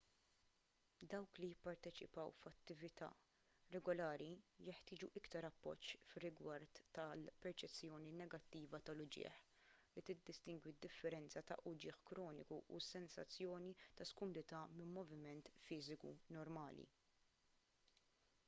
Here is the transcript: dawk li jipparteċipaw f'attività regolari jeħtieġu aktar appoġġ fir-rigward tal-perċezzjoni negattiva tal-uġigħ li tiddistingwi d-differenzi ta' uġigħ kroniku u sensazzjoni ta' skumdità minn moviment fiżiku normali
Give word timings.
dawk 1.13 1.39
li 1.41 1.47
jipparteċipaw 1.49 2.29
f'attività 2.43 3.09
regolari 3.75 4.29
jeħtieġu 4.69 5.09
aktar 5.21 5.47
appoġġ 5.49 5.91
fir-rigward 6.13 6.81
tal-perċezzjoni 6.99 8.15
negattiva 8.23 8.81
tal-uġigħ 8.89 9.37
li 9.99 10.05
tiddistingwi 10.09 10.73
d-differenzi 10.79 11.45
ta' 11.53 11.59
uġigħ 11.75 12.01
kroniku 12.13 12.59
u 12.79 12.83
sensazzjoni 12.89 13.75
ta' 14.01 14.09
skumdità 14.15 14.63
minn 14.79 14.95
moviment 14.99 15.53
fiżiku 15.69 16.17
normali 16.41 16.89